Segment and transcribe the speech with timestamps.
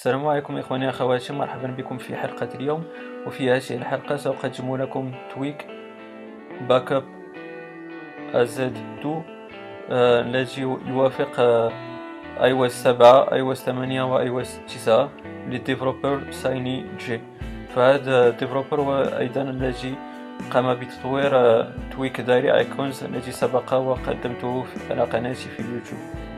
[0.00, 2.84] السلام عليكم إخواني أخواتي مرحبا بكم في حلقة اليوم.
[3.26, 5.66] وفي هذه الحلقة سأقدم لكم tweak
[6.68, 9.22] BackupAZ 2
[10.26, 11.40] الذي يوافق
[12.40, 15.10] iOS 7 iOS 8 و iOS 9
[15.48, 17.20] لل developer سايني جي.
[17.74, 19.94] فهذا ال developer هو أيضا الذي
[20.50, 21.32] قام بتطوير
[21.92, 26.29] tweak دايري icons الذي سبق وقدمته على قناتي في اليوتيوب.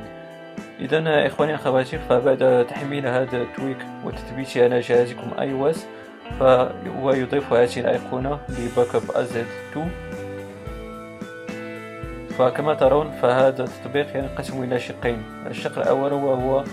[0.83, 5.87] إذا إخواني اخواتي فبعد تحميل هذا ال tweak وتثبيته على جهازكم iOS
[6.41, 9.91] فهو يضيف هذه الأيقونة ل BackupAZ 2
[12.39, 15.23] فكما ترون فهذا التطبيق ينقسم إلى شقين.
[15.47, 16.65] الشق الأول وهو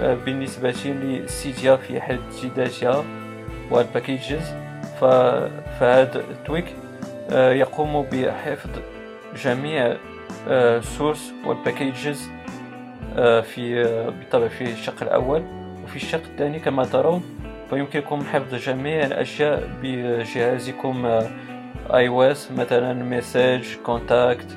[0.00, 3.04] آه، بالنسبة لل Cydia في حد جداتها
[3.70, 4.54] وال packages
[5.00, 6.76] فهذا ال tweak
[7.30, 8.70] آه، يقوم بحفظ
[9.44, 9.96] جميع
[10.48, 12.28] ال sources آه، وال packages
[13.42, 13.82] في
[14.18, 15.42] بالطبع في الشق الأول
[15.84, 17.22] وفي الشق الثاني كما ترون.
[17.70, 21.06] فيمكنكم حفظ جميع الأشياء بجهازكم
[21.94, 24.56] iOS مثلا messages contacts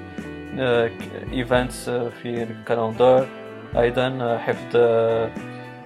[1.33, 3.27] events في ال calendar.
[3.78, 4.78] أيضا حفظ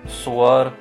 [0.06, 0.72] الصور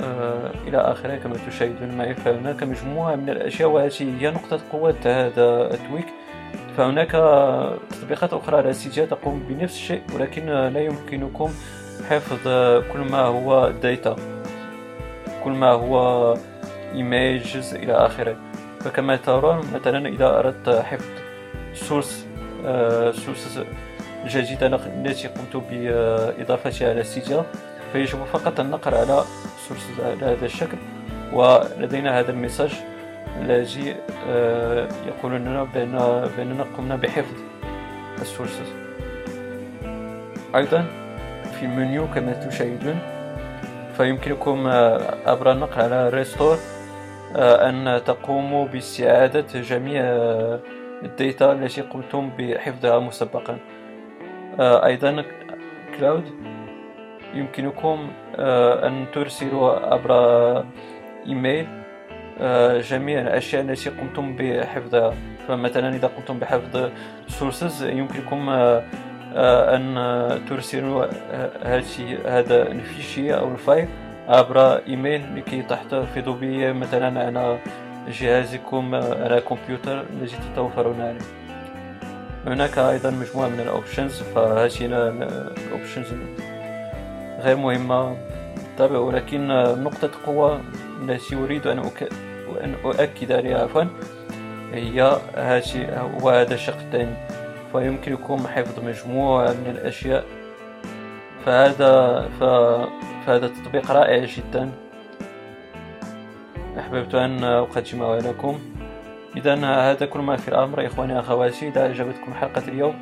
[0.00, 2.14] آه، إلى آخره كما تشاهدون معي.
[2.14, 6.06] فهناك مجموعة من الأشياء وهذه هي نقطة قوة هذا ال tweak.
[6.76, 7.10] فهناك
[7.90, 11.50] تطبيقات أخرى سيجا تقوم بنفس الشيء ولكن لا يمكنكم
[12.10, 12.44] حفظ
[12.92, 14.16] كل ما هو data
[15.44, 16.36] كل ما هو
[16.94, 18.36] images إلى آخره.
[18.80, 21.04] فكما ترون مثلا إذا أردت حفظ
[21.74, 22.26] source
[23.12, 23.60] source
[24.26, 27.44] جديدة التي قمت بإضافتها على سيجا
[27.92, 29.24] فيجب فقط النقر على
[29.68, 30.76] source على هذا الشكل
[31.32, 32.72] ولدينا هذا ال message
[33.40, 33.94] الذي
[34.28, 37.36] آه، يقول لنا بأن بأننا قمنا بحفظ
[38.20, 38.72] ال sources.
[40.54, 40.84] أيضا
[41.52, 42.98] في المنيو كما تشاهدون
[43.96, 46.56] فيمكنكم آه، عبر النقر على restore
[47.36, 50.02] آه، أن تقوموا باستعادة جميع
[51.02, 53.58] ال data التي قمتم بحفظها مسبقا.
[54.60, 55.24] أيضا
[55.98, 56.24] cloud
[57.34, 60.12] يمكنكم أن ترسلوا عبر
[61.26, 61.66] إيميل
[62.80, 65.14] جميع الأشياء التي قمتم بحفظها
[65.48, 66.90] فمثلا إذا قمتم بحفظ
[67.28, 68.48] sources يمكنكم
[69.34, 71.06] آه، أن ترسلوا
[72.26, 73.88] هذا ال fichier أو ال file
[74.28, 76.72] عبر إيميل لكي تحتفظوا به.
[76.72, 77.58] مثلا على
[78.08, 81.20] جهازكم على كمبيوتر الذي تتوفرون عليه.
[82.46, 86.06] هناك أيضا مجموعة من ال options فهذه ال options
[87.40, 88.16] غير مهمة.
[88.72, 89.48] بالطبع ولكن
[89.84, 90.60] نقطة قوة
[91.02, 91.78] التي أريد أن
[92.64, 93.84] أن أؤكد عليها عفوا
[94.72, 95.18] هي
[96.22, 97.14] وهذا الشق الثاني
[97.72, 100.24] فيمكنكم حفظ مجموعة من الأشياء.
[101.46, 102.44] فهذا ف...
[103.26, 104.70] فهذا تطبيق رائع جدا.
[106.78, 108.58] أحببت أن أقدمه لكم
[109.36, 111.68] إذا هذا كل ما في الأمر إخواني أخواتي.
[111.68, 112.94] إذا أعجبتكم حلقة اليوم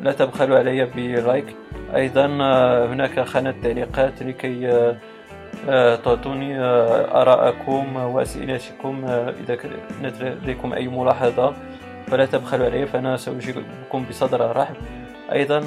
[0.00, 1.56] لا تبخلوا علي ب like.
[1.94, 4.96] أيضا آه، هناك خانة تعليقات لكي آه،
[5.68, 9.04] آه، تعطوني آراءكم وأسئلتكم
[9.40, 11.54] إذا كانت لديكم أي ملاحظة
[12.06, 14.74] فلا تبخلوا علي فأنا سأجيبكم بصدر رحب.
[15.32, 15.60] أيضا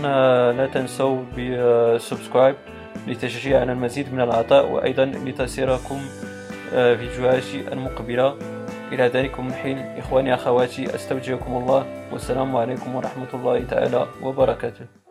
[0.53, 2.55] لا تنسوا ب subscribe
[3.07, 5.99] لتشجيع على المزيد من العطاء وأيضا لتصلكم
[6.69, 8.35] فيديوهاتي المقبلة.
[8.91, 11.85] إلى ذلكم الحين إخواني أخواتي أستودعكم الله.
[12.11, 15.06] والسلام عليكم ورحمة الله تعالى وبركاته.